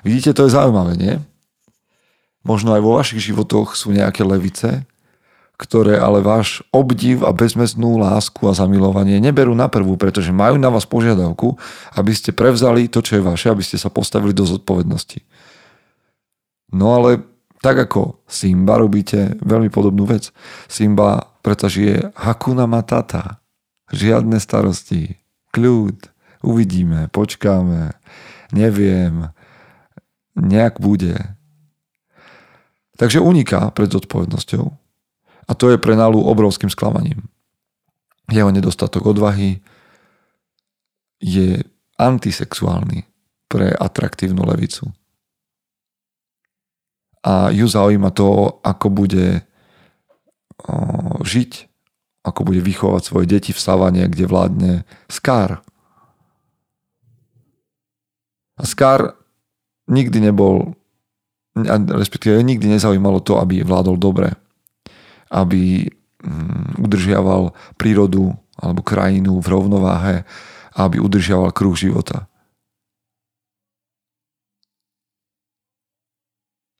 Vidíte, 0.00 0.32
to 0.32 0.48
je 0.48 0.56
zaujímavé, 0.56 0.96
nie? 0.96 1.14
Možno 2.42 2.74
aj 2.74 2.82
vo 2.82 2.96
vašich 2.98 3.22
životoch 3.22 3.78
sú 3.78 3.94
nejaké 3.94 4.26
levice, 4.26 4.82
ktoré 5.60 5.94
ale 5.94 6.24
váš 6.24 6.64
obdiv 6.74 7.22
a 7.22 7.30
bezmestnú 7.30 7.94
lásku 8.00 8.42
a 8.50 8.56
zamilovanie 8.56 9.22
neberú 9.22 9.54
na 9.54 9.70
prvú, 9.70 9.94
pretože 9.94 10.34
majú 10.34 10.58
na 10.58 10.66
vás 10.72 10.82
požiadavku, 10.88 11.54
aby 11.94 12.10
ste 12.10 12.34
prevzali 12.34 12.90
to, 12.90 12.98
čo 12.98 13.20
je 13.20 13.22
vaše, 13.22 13.46
aby 13.46 13.62
ste 13.62 13.78
sa 13.78 13.86
postavili 13.86 14.34
do 14.34 14.42
zodpovednosti. 14.42 15.22
No 16.74 16.98
ale 16.98 17.22
tak 17.62 17.78
ako 17.78 18.26
Simba 18.26 18.74
robíte 18.74 19.38
veľmi 19.38 19.70
podobnú 19.70 20.02
vec. 20.02 20.34
Simba 20.66 21.30
preto 21.46 21.70
žije 21.70 22.10
Hakuna 22.18 22.66
Matata. 22.66 23.38
Žiadne 23.94 24.42
starosti. 24.42 25.21
Kľud. 25.52 26.10
Uvidíme, 26.42 27.12
počkáme. 27.12 27.92
Neviem. 28.56 29.30
Nejak 30.32 30.80
bude. 30.80 31.14
Takže 32.96 33.20
uniká 33.20 33.68
pred 33.70 33.92
zodpovednosťou. 33.92 34.64
A 35.42 35.52
to 35.52 35.68
je 35.68 35.76
pre 35.76 35.92
Nalu 35.92 36.24
obrovským 36.24 36.72
sklamaním. 36.72 37.28
Jeho 38.32 38.48
nedostatok 38.48 39.06
odvahy 39.06 39.60
je 41.20 41.60
antisexuálny 42.00 43.04
pre 43.46 43.70
atraktívnu 43.76 44.42
levicu. 44.48 44.88
A 47.22 47.52
ju 47.54 47.68
zaujíma 47.68 48.10
to, 48.10 48.58
ako 48.64 48.86
bude 48.90 49.44
žiť, 51.22 51.50
ako 52.22 52.40
bude 52.46 52.62
vychovať 52.62 53.02
svoje 53.02 53.26
deti 53.26 53.50
v 53.50 53.60
savane, 53.60 54.06
kde 54.06 54.24
vládne 54.30 54.72
Skar. 55.10 55.62
A 58.58 58.62
Skar 58.62 59.18
nikdy 59.90 60.30
nebol 60.30 60.78
respektíve 61.92 62.40
nikdy 62.40 62.64
nezaujímalo 62.64 63.20
to, 63.20 63.36
aby 63.36 63.60
vládol 63.60 64.00
dobre, 64.00 64.32
aby 65.28 65.84
mm, 65.84 66.80
udržiaval 66.80 67.52
prírodu 67.76 68.32
alebo 68.56 68.80
krajinu 68.80 69.36
v 69.36 69.50
rovnováhe 69.52 70.24
aby 70.76 70.96
udržiaval 71.00 71.52
kruh 71.52 71.76
života. 71.76 72.28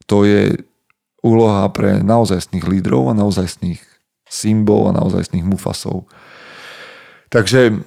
To 0.08 0.24
je 0.24 0.60
úloha 1.24 1.68
pre 1.72 2.02
naozajstných 2.02 2.64
lídrov 2.66 3.12
a 3.12 3.16
naozajstných 3.16 3.80
symbol 4.32 4.88
a 4.88 4.96
naozajstných 4.96 5.44
mufasov. 5.44 6.08
Takže 7.28 7.84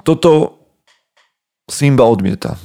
toto 0.00 0.56
Simba 1.68 2.08
odmieta. 2.08 2.56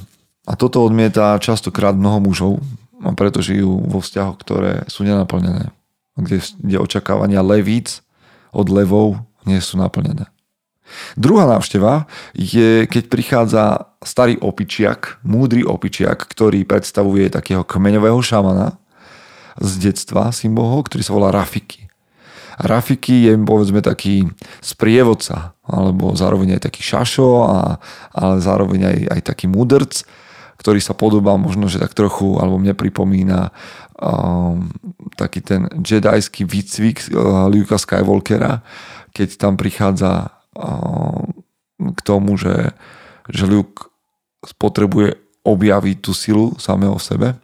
A 0.48 0.56
toto 0.56 0.80
odmieta 0.80 1.36
častokrát 1.36 1.92
mnoho 1.92 2.24
mužov, 2.24 2.52
a 2.98 3.14
preto 3.14 3.38
žijú 3.38 3.78
vo 3.86 4.02
vzťahoch, 4.02 4.36
ktoré 4.42 4.72
sú 4.90 5.06
nenaplnené. 5.06 5.70
Kde, 6.18 6.42
kde 6.58 6.76
očakávania 6.82 7.46
levíc 7.46 8.02
od 8.50 8.66
levov 8.66 9.22
nie 9.46 9.62
sú 9.62 9.78
naplnené. 9.78 10.26
Druhá 11.14 11.46
návšteva 11.46 12.08
je, 12.32 12.88
keď 12.88 13.04
prichádza 13.06 13.64
starý 14.02 14.40
opičiak, 14.40 15.20
múdry 15.22 15.62
opičiak, 15.62 16.26
ktorý 16.26 16.64
predstavuje 16.64 17.28
takého 17.28 17.62
kmeňového 17.62 18.18
šamana 18.18 18.80
z 19.60 19.90
detstva 19.90 20.32
Simboho, 20.32 20.80
ktorý 20.82 21.02
sa 21.04 21.12
volá 21.14 21.28
Rafiki. 21.30 21.87
Rafiki 22.58 23.30
je 23.30 23.38
povedzme 23.38 23.78
taký 23.78 24.26
sprievodca, 24.58 25.54
alebo 25.62 26.18
zároveň 26.18 26.58
aj 26.58 26.70
taký 26.70 26.82
šašo, 26.82 27.30
a, 27.46 27.78
ale 28.14 28.42
zároveň 28.42 28.80
aj, 28.82 28.98
aj 29.14 29.20
taký 29.22 29.46
mudrc, 29.46 30.02
ktorý 30.58 30.82
sa 30.82 30.98
podobá 30.98 31.38
možno, 31.38 31.70
že 31.70 31.78
tak 31.78 31.94
trochu, 31.94 32.34
alebo 32.42 32.58
mne 32.58 32.74
pripomína 32.74 33.54
um, 33.94 34.66
taký 35.14 35.38
ten 35.38 35.70
jedajský 35.78 36.42
výcvik 36.42 37.14
uh, 37.14 37.46
Luka 37.46 37.78
Skywalkera, 37.78 38.66
keď 39.14 39.38
tam 39.38 39.54
prichádza 39.54 40.34
um, 40.58 41.30
k 41.78 42.00
tomu, 42.02 42.34
že, 42.34 42.74
že 43.30 43.46
Luke 43.46 43.86
potrebuje 44.58 45.14
objaviť 45.46 45.96
tú 46.02 46.10
silu 46.10 46.58
samého 46.58 46.98
sebe. 46.98 47.38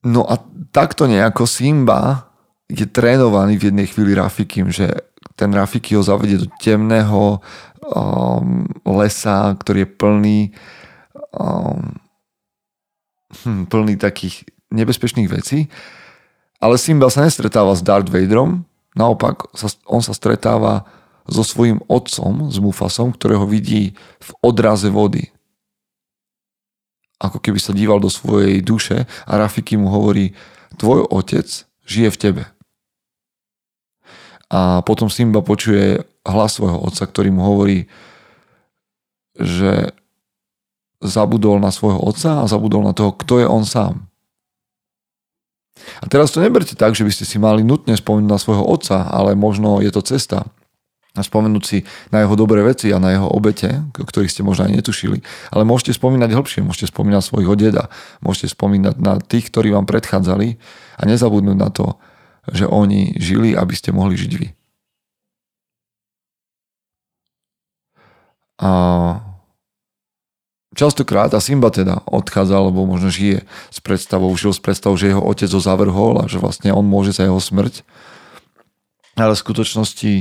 No 0.00 0.24
a 0.24 0.40
takto 0.72 1.04
nejako 1.04 1.44
Simba 1.44 2.29
je 2.70 2.86
trénovaný 2.86 3.58
v 3.58 3.74
jednej 3.74 3.86
chvíli 3.90 4.14
Rafikim, 4.14 4.70
že 4.70 4.88
ten 5.34 5.50
Rafiki 5.50 5.98
ho 5.98 6.02
zavedie 6.04 6.38
do 6.38 6.48
temného 6.62 7.42
um, 7.82 8.64
lesa, 8.86 9.56
ktorý 9.58 9.84
je 9.84 9.90
plný 9.90 10.38
um, 11.34 11.96
hm, 13.44 13.66
plný 13.66 13.98
takých 13.98 14.46
nebezpečných 14.70 15.28
vecí. 15.28 15.66
Ale 16.60 16.76
Simba 16.76 17.08
sa 17.08 17.24
nestretáva 17.24 17.72
s 17.72 17.80
Darth 17.80 18.12
Vaderom, 18.12 18.68
naopak 18.92 19.48
sa, 19.56 19.72
on 19.88 20.04
sa 20.04 20.12
stretáva 20.12 20.84
so 21.24 21.40
svojím 21.40 21.80
otcom, 21.88 22.52
s 22.52 22.60
Mufasom, 22.60 23.14
ktorého 23.14 23.48
vidí 23.48 23.96
v 24.20 24.30
odraze 24.44 24.92
vody. 24.92 25.32
Ako 27.20 27.40
keby 27.40 27.60
sa 27.60 27.76
díval 27.76 28.00
do 28.00 28.08
svojej 28.08 28.60
duše 28.64 29.04
a 29.28 29.32
Rafiki 29.36 29.76
mu 29.76 29.92
hovorí, 29.92 30.32
tvoj 30.76 31.08
otec 31.08 31.48
žije 31.84 32.08
v 32.12 32.20
tebe. 32.20 32.42
A 34.50 34.82
potom 34.82 35.06
Simba 35.06 35.40
počuje 35.46 36.02
hlas 36.26 36.58
svojho 36.58 36.82
otca, 36.82 37.06
ktorý 37.06 37.30
mu 37.30 37.46
hovorí, 37.46 37.86
že 39.38 39.94
zabudol 41.00 41.62
na 41.62 41.72
svojho 41.72 42.02
otca 42.02 42.44
a 42.44 42.50
zabudol 42.50 42.84
na 42.84 42.92
toho, 42.92 43.14
kto 43.14 43.40
je 43.40 43.46
on 43.46 43.64
sám. 43.64 44.10
A 46.02 46.04
teraz 46.10 46.28
to 46.34 46.44
neberte 46.44 46.76
tak, 46.76 46.92
že 46.92 47.06
by 47.06 47.12
ste 47.14 47.24
si 47.24 47.40
mali 47.40 47.64
nutne 47.64 47.96
spomenúť 47.96 48.28
na 48.28 48.36
svojho 48.36 48.66
otca, 48.66 49.08
ale 49.08 49.32
možno 49.32 49.80
je 49.80 49.88
to 49.88 50.04
cesta 50.04 50.44
a 51.10 51.26
spomenúť 51.26 51.64
si 51.66 51.82
na 52.14 52.22
jeho 52.22 52.38
dobré 52.38 52.62
veci 52.62 52.94
a 52.94 53.02
na 53.02 53.10
jeho 53.10 53.26
obete, 53.26 53.82
ktorých 53.94 54.30
ste 54.30 54.46
možno 54.46 54.70
aj 54.70 54.78
netušili. 54.78 55.18
Ale 55.50 55.66
môžete 55.66 55.98
spomínať 55.98 56.30
hĺbšie, 56.30 56.60
môžete 56.62 56.94
spomínať 56.94 57.22
svojho 57.26 57.54
deda, 57.58 57.90
môžete 58.22 58.54
spomínať 58.54 58.94
na 59.02 59.18
tých, 59.18 59.50
ktorí 59.50 59.74
vám 59.74 59.90
predchádzali 59.90 60.54
a 61.00 61.02
nezabudnúť 61.08 61.58
na 61.58 61.70
to, 61.74 61.98
že 62.48 62.64
oni 62.64 63.18
žili, 63.20 63.52
aby 63.52 63.74
ste 63.76 63.92
mohli 63.92 64.16
žiť 64.16 64.32
vy. 64.38 64.48
A 68.60 68.70
častokrát, 70.76 71.32
a 71.32 71.40
Simba 71.40 71.72
teda 71.72 72.04
odchádza, 72.04 72.60
alebo 72.60 72.84
možno 72.84 73.08
žije 73.08 73.48
s 73.72 73.78
predstavou, 73.80 74.28
žil 74.36 74.52
s 74.52 74.60
predstavou, 74.60 75.00
že 75.00 75.12
jeho 75.12 75.24
otec 75.24 75.48
ho 75.48 75.60
zavrhol 75.60 76.20
a 76.20 76.28
že 76.28 76.36
vlastne 76.36 76.72
on 76.72 76.84
môže 76.84 77.16
za 77.16 77.24
jeho 77.24 77.40
smrť. 77.40 77.80
Ale 79.16 79.32
v 79.32 79.42
skutočnosti 79.42 80.12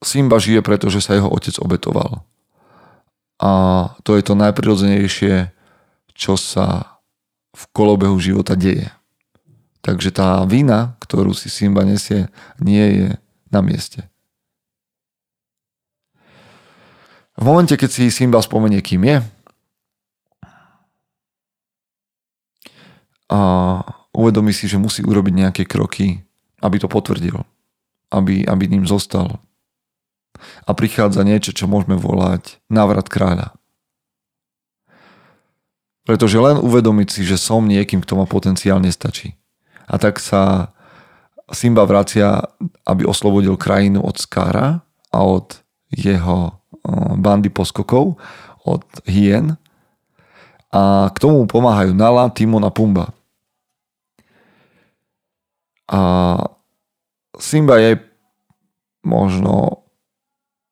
Simba 0.00 0.40
žije, 0.40 0.64
pretože 0.64 1.04
sa 1.04 1.16
jeho 1.16 1.28
otec 1.28 1.56
obetoval. 1.60 2.24
A 3.36 3.52
to 4.00 4.16
je 4.16 4.24
to 4.24 4.32
najprirodzenejšie, 4.32 5.52
čo 6.16 6.40
sa 6.40 6.96
v 7.52 7.62
kolobehu 7.76 8.16
života 8.16 8.56
deje. 8.56 8.88
Takže 9.86 10.10
tá 10.10 10.42
vina, 10.50 10.98
ktorú 10.98 11.30
si 11.30 11.46
Simba 11.46 11.86
nesie, 11.86 12.26
nie 12.58 12.82
je 12.82 13.08
na 13.54 13.62
mieste. 13.62 14.02
V 17.38 17.46
momente, 17.46 17.78
keď 17.78 17.90
si 17.94 18.10
Simba 18.10 18.42
spomenie, 18.42 18.82
kým 18.82 19.06
je, 19.06 19.22
a 23.30 23.38
uvedomí 24.14 24.50
si, 24.50 24.66
že 24.66 24.78
musí 24.78 25.06
urobiť 25.06 25.34
nejaké 25.34 25.62
kroky, 25.66 26.22
aby 26.62 26.76
to 26.78 26.90
potvrdil, 26.90 27.42
aby, 28.10 28.46
aby 28.46 28.64
ním 28.66 28.86
zostal. 28.86 29.38
A 30.66 30.70
prichádza 30.74 31.26
niečo, 31.26 31.54
čo 31.54 31.70
môžeme 31.70 31.94
volať 31.98 32.58
návrat 32.70 33.06
kráľa. 33.10 33.54
Pretože 36.06 36.38
len 36.38 36.58
uvedomiť 36.62 37.08
si, 37.10 37.22
že 37.26 37.34
som 37.34 37.66
niekým, 37.66 37.98
kto 37.98 38.14
má 38.14 38.30
potenciál, 38.30 38.78
nestačí. 38.78 39.34
A 39.86 39.94
tak 39.98 40.18
sa 40.18 40.74
Simba 41.46 41.86
vracia, 41.86 42.42
aby 42.82 43.06
oslobodil 43.06 43.54
krajinu 43.54 44.02
od 44.02 44.18
Skára 44.18 44.82
a 45.14 45.18
od 45.22 45.62
jeho 45.94 46.58
bandy 47.14 47.50
poskokov, 47.50 48.18
od 48.66 48.82
hien. 49.06 49.54
A 50.74 51.10
k 51.14 51.18
tomu 51.22 51.46
pomáhajú 51.46 51.94
Nala, 51.94 52.34
Timon 52.34 52.66
a 52.66 52.70
Pumba. 52.74 53.14
A 55.86 56.00
Simba 57.38 57.78
je 57.78 58.02
možno 59.06 59.86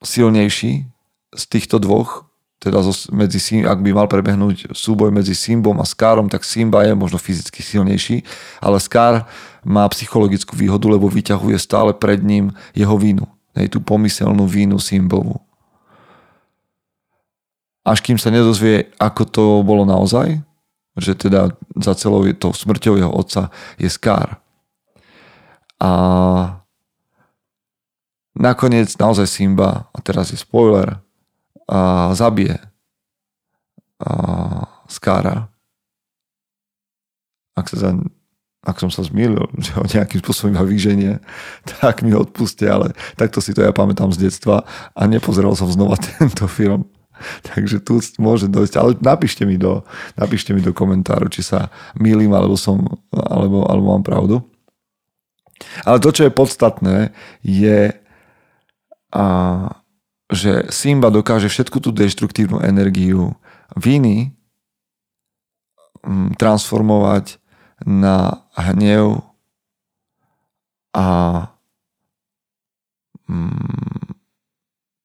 silnejší 0.02 0.90
z 1.30 1.42
týchto 1.46 1.78
dvoch, 1.78 2.26
teda 2.58 2.80
medzi, 3.12 3.38
ak 3.60 3.78
by 3.84 3.90
mal 3.92 4.08
prebehnúť 4.08 4.72
súboj 4.72 5.12
medzi 5.12 5.36
Simbom 5.36 5.76
a 5.80 5.86
Skárom, 5.86 6.32
tak 6.32 6.48
Simba 6.48 6.80
je 6.88 6.96
možno 6.96 7.20
fyzicky 7.20 7.60
silnejší, 7.60 8.24
ale 8.64 8.80
Skár 8.80 9.28
má 9.60 9.84
psychologickú 9.92 10.56
výhodu, 10.56 10.88
lebo 10.88 11.04
vyťahuje 11.12 11.60
stále 11.60 11.92
pred 11.92 12.24
ním 12.24 12.56
jeho 12.72 12.96
vínu. 12.96 13.28
Hej, 13.52 13.76
tú 13.76 13.78
pomyselnú 13.84 14.48
vínu 14.48 14.80
Simbovu. 14.80 15.44
Až 17.84 18.00
kým 18.00 18.16
sa 18.16 18.32
nedozvie, 18.32 18.96
ako 18.96 19.22
to 19.28 19.44
bolo 19.60 19.84
naozaj, 19.84 20.40
že 20.96 21.12
teda 21.12 21.52
za 21.76 21.92
celou 21.92 22.24
to 22.32 22.56
smrťou 22.56 22.96
jeho 22.96 23.12
otca 23.12 23.52
je 23.76 23.92
Skár. 23.92 24.40
A 25.76 25.90
nakoniec 28.32 28.88
naozaj 28.96 29.28
Simba, 29.28 29.92
a 29.92 29.98
teraz 30.00 30.32
je 30.32 30.40
spoiler, 30.40 31.03
a 31.68 32.12
zabije 32.14 32.60
a 34.00 34.12
Skára. 34.88 35.48
Ak, 37.54 37.70
sa 37.70 37.76
za, 37.78 37.90
ak 38.66 38.76
som 38.82 38.90
sa 38.90 39.06
zmýlil, 39.06 39.46
že 39.64 39.72
ho 39.78 39.84
nejakým 39.86 40.20
spôsobom 40.20 40.52
iba 40.54 40.64
vyženie, 40.66 41.22
tak 41.80 42.02
mi 42.02 42.12
ho 42.12 42.26
odpuste, 42.26 42.66
ale 42.66 42.92
takto 43.14 43.38
si 43.38 43.54
to 43.54 43.62
ja 43.62 43.70
pamätám 43.70 44.10
z 44.12 44.28
detstva 44.28 44.66
a 44.92 45.02
nepozeral 45.06 45.54
som 45.56 45.70
znova 45.70 45.96
tento 46.18 46.44
film. 46.50 46.84
Takže 47.46 47.78
tu 47.78 48.02
môže 48.18 48.50
dojsť, 48.50 48.74
ale 48.74 48.90
napíšte 48.98 49.46
mi 49.46 49.54
do, 49.54 49.86
napíšte 50.18 50.50
mi 50.50 50.58
do 50.58 50.74
komentáru, 50.74 51.30
či 51.30 51.46
sa 51.46 51.70
mýlim, 51.94 52.34
alebo 52.34 52.58
som, 52.58 52.82
alebo, 53.14 53.62
alebo 53.70 53.94
mám 53.94 54.02
pravdu. 54.02 54.42
Ale 55.86 56.02
to, 56.02 56.10
čo 56.10 56.26
je 56.26 56.34
podstatné, 56.34 57.14
je, 57.46 57.94
a, 59.14 59.26
že 60.34 60.68
Simba 60.68 61.08
dokáže 61.08 61.48
všetku 61.48 61.80
tú 61.80 61.94
deštruktívnu 61.94 62.60
energiu 62.60 63.38
viny 63.78 64.34
mm, 66.04 66.36
transformovať 66.36 67.38
na 67.86 68.44
hnev 68.58 69.22
a 70.94 71.06
mm, 73.30 74.14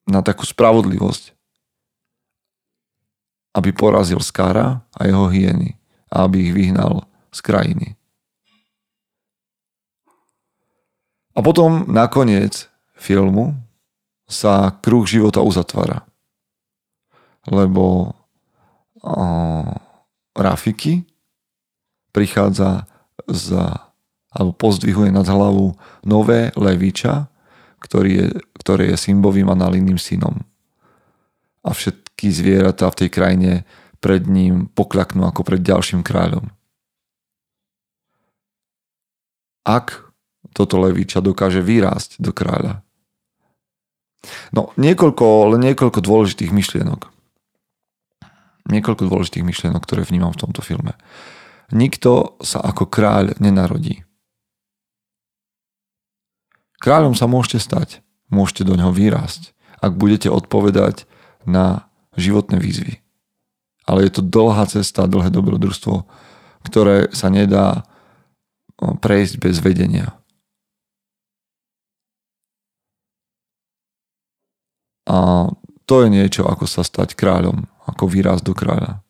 na 0.09 0.19
takú 0.25 0.45
spravodlivosť, 0.45 1.37
aby 3.53 3.69
porazil 3.73 4.21
Skara 4.21 4.81
a 4.97 5.01
jeho 5.05 5.29
hyeny 5.29 5.77
a 6.09 6.25
aby 6.25 6.49
ich 6.49 6.53
vyhnal 6.53 7.05
z 7.29 7.39
krajiny. 7.45 7.87
A 11.37 11.45
potom 11.45 11.87
nakoniec 11.87 12.67
filmu 12.97 13.55
sa 14.29 14.77
kruh 14.79 15.09
života 15.09 15.41
uzatvára. 15.41 16.05
Lebo 17.49 18.13
uh, 19.01 19.73
Rafiki 20.37 21.03
prichádza 22.13 22.85
za, 23.25 23.91
alebo 24.29 24.53
pozdvihuje 24.53 25.09
nad 25.09 25.25
hlavu 25.25 25.73
nové 26.05 26.53
leviča, 26.53 27.27
ktorý 27.81 28.11
je, 28.13 28.27
ktoré 28.61 28.93
je 28.93 29.01
Simbovým 29.01 29.49
a 29.49 29.57
Nalinným 29.57 29.97
synom. 29.97 30.45
A 31.65 31.73
všetky 31.73 32.29
zvieratá 32.29 32.87
v 32.93 32.99
tej 33.05 33.09
krajine 33.09 33.51
pred 33.99 34.23
ním 34.29 34.69
poklaknú 34.71 35.27
ako 35.27 35.43
pred 35.43 35.59
ďalším 35.59 36.05
kráľom. 36.05 36.47
Ak 39.67 40.07
toto 40.55 40.81
leviča 40.81 41.19
dokáže 41.21 41.61
vyrásť 41.61 42.17
do 42.17 42.31
kráľa. 42.33 42.81
No, 44.51 44.75
niekoľko, 44.75 45.55
len 45.55 45.61
niekoľko 45.71 45.99
dôležitých 46.03 46.51
myšlienok. 46.51 47.07
Niekoľko 48.69 49.07
dôležitých 49.07 49.47
myšlienok, 49.47 49.81
ktoré 49.81 50.03
vnímam 50.03 50.35
v 50.35 50.41
tomto 50.45 50.61
filme. 50.61 50.93
Nikto 51.71 52.37
sa 52.43 52.59
ako 52.61 52.89
kráľ 52.89 53.37
nenarodí. 53.39 54.03
Kráľom 56.79 57.15
sa 57.15 57.27
môžete 57.27 57.59
stať, 57.59 57.89
môžete 58.31 58.63
do 58.63 58.75
ňoho 58.79 58.95
vyrásť, 58.95 59.51
ak 59.83 59.99
budete 59.99 60.31
odpovedať 60.31 61.07
na 61.43 61.87
životné 62.15 62.59
výzvy. 62.59 63.03
Ale 63.87 64.05
je 64.05 64.11
to 64.19 64.21
dlhá 64.23 64.67
cesta, 64.69 65.09
dlhé 65.09 65.31
dobrodružstvo, 65.33 66.07
ktoré 66.67 67.09
sa 67.11 67.31
nedá 67.31 67.87
prejsť 68.79 69.33
bez 69.39 69.59
vedenia. 69.59 70.18
A 75.09 75.49
to 75.89 76.05
je 76.05 76.13
niečo, 76.13 76.45
ako 76.45 76.69
sa 76.69 76.85
stať 76.85 77.17
kráľom, 77.17 77.65
ako 77.89 78.05
výraz 78.05 78.45
do 78.45 78.53
kráľa. 78.53 79.01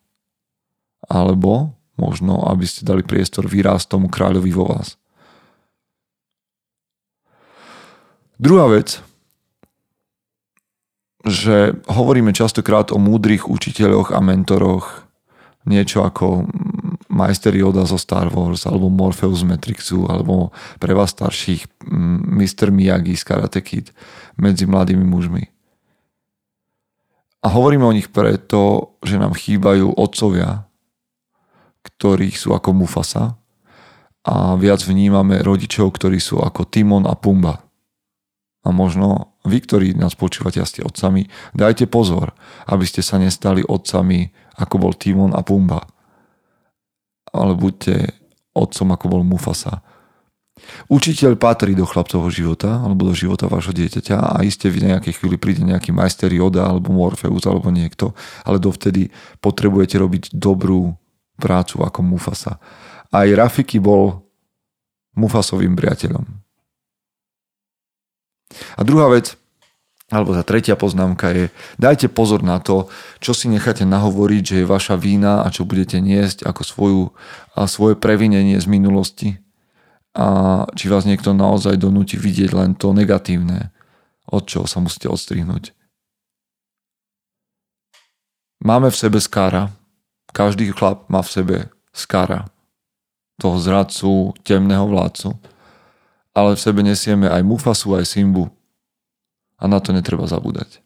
Alebo 1.03 1.75
možno, 1.99 2.39
aby 2.47 2.63
ste 2.63 2.87
dali 2.87 3.03
priestor 3.03 3.43
výraz 3.51 3.83
tomu 3.83 4.07
kráľovi 4.07 4.51
vo 4.55 4.71
vás. 4.71 4.95
Druhá 8.39 8.71
vec, 8.71 9.03
že 11.27 11.75
hovoríme 11.91 12.31
častokrát 12.31 12.95
o 12.95 12.97
múdrych 12.97 13.51
učiteľoch 13.51 14.15
a 14.15 14.23
mentoroch, 14.23 15.03
niečo 15.67 16.07
ako 16.07 16.47
majster 17.11 17.51
Yoda 17.51 17.83
zo 17.83 17.99
Star 17.99 18.31
Wars, 18.31 18.63
alebo 18.63 18.87
Morpheus 18.87 19.43
z 19.43 19.49
Matrixu, 19.51 20.07
alebo 20.07 20.55
pre 20.79 20.95
vás 20.95 21.11
starších 21.11 21.67
Mr. 22.31 22.71
Miyagi 22.71 23.19
z 23.19 23.27
Karate 23.27 23.59
Kid 23.59 23.91
medzi 24.39 24.63
mladými 24.63 25.03
mužmi. 25.03 25.58
A 27.39 27.47
hovoríme 27.47 27.87
o 27.87 27.95
nich 27.95 28.11
preto, 28.11 28.93
že 28.99 29.15
nám 29.15 29.31
chýbajú 29.31 29.95
otcovia, 29.95 30.67
ktorých 31.87 32.35
sú 32.35 32.51
ako 32.51 32.75
Mufasa 32.75 33.39
a 34.27 34.59
viac 34.59 34.83
vnímame 34.83 35.39
rodičov, 35.39 35.95
ktorí 35.95 36.19
sú 36.19 36.43
ako 36.43 36.67
Timon 36.67 37.07
a 37.07 37.15
Pumba. 37.15 37.63
A 38.67 38.75
možno 38.75 39.39
vy, 39.47 39.63
ktorí 39.63 39.95
nás 39.95 40.19
počúvate 40.19 40.59
a 40.59 40.67
ste 40.67 40.83
otcami, 40.83 41.31
dajte 41.55 41.87
pozor, 41.87 42.35
aby 42.67 42.83
ste 42.83 42.99
sa 42.99 43.15
nestali 43.15 43.63
otcami, 43.63 44.27
ako 44.59 44.75
bol 44.75 44.93
Timon 44.99 45.31
a 45.31 45.39
Pumba. 45.39 45.87
Ale 47.31 47.55
buďte 47.55 48.19
otcom, 48.51 48.91
ako 48.91 49.05
bol 49.07 49.23
Mufasa 49.23 49.79
Učiteľ 50.89 51.37
patrí 51.37 51.77
do 51.77 51.85
chlapcovho 51.85 52.29
života 52.33 52.81
alebo 52.81 53.09
do 53.09 53.13
života 53.13 53.45
vášho 53.45 53.75
dieťaťa 53.75 54.15
a 54.15 54.37
iste 54.41 54.71
v 54.71 54.89
nejakej 54.89 55.19
chvíli 55.19 55.37
príde 55.37 55.61
nejaký 55.61 55.93
majster 55.93 56.31
Yoda 56.31 56.65
alebo 56.65 56.93
Morpheus 56.93 57.45
alebo 57.45 57.69
niekto, 57.69 58.17
ale 58.43 58.57
dovtedy 58.57 59.13
potrebujete 59.43 59.99
robiť 59.99 60.23
dobrú 60.33 60.97
prácu 61.39 61.83
ako 61.83 61.99
Mufasa. 62.03 62.57
Aj 63.09 63.27
Rafiki 63.27 63.81
bol 63.81 64.27
Mufasovým 65.17 65.73
priateľom. 65.73 66.25
A 68.77 68.81
druhá 68.81 69.09
vec, 69.13 69.37
alebo 70.09 70.33
tá 70.33 70.41
tretia 70.41 70.73
poznámka 70.73 71.29
je, 71.33 71.45
dajte 71.77 72.09
pozor 72.09 72.41
na 72.41 72.57
to, 72.57 72.89
čo 73.21 73.37
si 73.37 73.45
necháte 73.45 73.85
nahovoriť, 73.85 74.43
že 74.43 74.55
je 74.61 74.65
vaša 74.65 74.97
vína 74.97 75.45
a 75.45 75.47
čo 75.53 75.69
budete 75.69 76.01
niesť 76.01 76.45
ako 76.49 76.61
svoju, 76.65 77.03
a 77.53 77.69
svoje 77.69 77.93
previnenie 77.93 78.57
z 78.57 78.65
minulosti 78.65 79.29
a 80.17 80.27
či 80.73 80.89
vás 80.89 81.05
niekto 81.05 81.37
naozaj 81.37 81.77
donúti 81.77 82.17
vidieť 82.17 82.51
len 82.53 82.73
to 82.73 82.93
negatívne, 82.93 83.69
od 84.29 84.45
čoho 84.45 84.65
sa 84.65 84.81
musíte 84.81 85.09
odstrihnúť. 85.09 85.73
Máme 88.59 88.91
v 88.91 88.99
sebe 88.99 89.23
skára. 89.23 89.71
Každý 90.35 90.69
chlap 90.75 91.07
má 91.07 91.23
v 91.23 91.31
sebe 91.31 91.57
skára. 91.95 92.51
Toho 93.39 93.55
zradcu, 93.55 94.35
temného 94.43 94.83
vládcu. 94.83 95.31
Ale 96.35 96.59
v 96.59 96.63
sebe 96.63 96.83
nesieme 96.83 97.31
aj 97.31 97.41
Mufasu, 97.41 97.95
aj 97.95 98.05
Simbu. 98.05 98.51
A 99.55 99.63
na 99.65 99.79
to 99.79 99.95
netreba 99.95 100.27
zabúdať. 100.27 100.83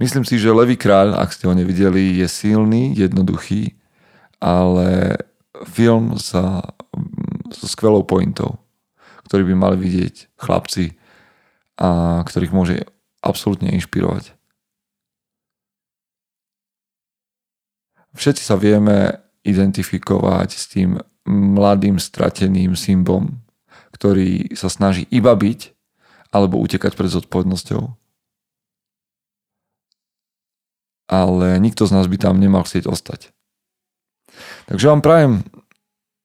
Myslím 0.00 0.24
si, 0.24 0.40
že 0.40 0.52
Levý 0.52 0.80
kráľ, 0.80 1.16
ak 1.20 1.32
ste 1.32 1.48
ho 1.48 1.54
nevideli, 1.56 2.20
je 2.20 2.28
silný, 2.28 2.96
jednoduchý, 2.96 3.76
ale 4.40 5.16
film 5.68 6.18
sa, 6.18 6.74
so 7.52 7.66
skvelou 7.68 8.02
pointou, 8.04 8.58
ktorý 9.28 9.52
by 9.52 9.54
mali 9.54 9.76
vidieť 9.78 10.34
chlapci 10.36 10.96
a 11.80 12.20
ktorých 12.26 12.52
môže 12.52 12.76
absolútne 13.22 13.70
inšpirovať. 13.74 14.34
Všetci 18.12 18.42
sa 18.44 18.60
vieme 18.60 19.24
identifikovať 19.42 20.48
s 20.52 20.64
tým 20.68 21.00
mladým 21.24 21.96
strateným 21.96 22.76
symbom, 22.76 23.40
ktorý 23.96 24.52
sa 24.52 24.68
snaží 24.68 25.08
iba 25.08 25.32
byť 25.32 25.72
alebo 26.32 26.60
utekať 26.60 26.92
pred 26.92 27.10
zodpovednosťou. 27.12 27.82
Ale 31.12 31.60
nikto 31.60 31.84
z 31.84 31.92
nás 31.92 32.08
by 32.08 32.16
tam 32.16 32.40
nemal 32.40 32.64
chcieť 32.64 32.88
ostať. 32.88 33.32
Takže 34.66 34.88
vám 34.88 35.02
prajem, 35.02 35.32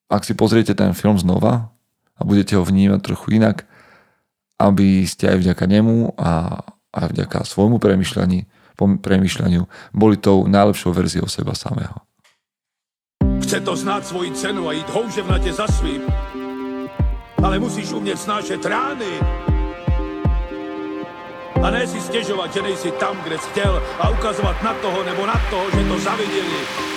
ak 0.08 0.23
si 0.23 0.34
pozriete 0.38 0.71
ten 0.71 0.95
film 0.95 1.19
znova 1.19 1.73
a 2.15 2.21
budete 2.23 2.56
ho 2.56 2.63
vnímať 2.63 3.00
trochu 3.04 3.38
inak, 3.38 3.67
aby 4.58 5.06
ste 5.06 5.30
aj 5.30 5.38
vďaka 5.43 5.65
nemu 5.69 6.17
a 6.17 6.62
aj 6.95 7.13
vďaka 7.13 7.45
svojmu 7.45 7.78
premyšľaniu 9.04 9.63
boli 9.93 10.15
tou 10.17 10.50
najlepšou 10.50 10.95
verziou 10.95 11.30
seba 11.30 11.54
samého. 11.54 11.93
Chce 13.43 13.62
to 13.62 13.73
znáť 13.78 14.04
svoji 14.12 14.34
cenu 14.34 14.65
a 14.67 14.76
ísť 14.76 14.89
houževnate 14.91 15.52
za 15.54 15.69
svým. 15.69 16.04
Ale 17.38 17.62
musíš 17.62 17.93
umieť 17.93 18.17
snášať 18.17 18.60
rány. 18.65 19.13
A 21.62 21.67
ne 21.69 21.86
si 21.86 22.02
stiežovať, 22.02 22.50
že 22.54 22.62
nejsi 22.65 22.91
tam, 22.97 23.13
kde 23.21 23.38
si 23.38 23.50
chcel 23.54 23.78
a 24.02 24.10
ukazovať 24.10 24.58
na 24.65 24.73
toho 24.82 25.00
nebo 25.06 25.21
na 25.26 25.38
toho, 25.54 25.65
že 25.73 25.82
to 25.86 25.95
zavideli 26.02 26.96